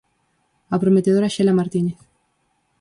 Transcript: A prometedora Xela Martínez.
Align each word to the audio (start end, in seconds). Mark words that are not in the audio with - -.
A 0.75 0.77
prometedora 0.83 1.33
Xela 1.35 1.57
Martínez. 1.59 1.97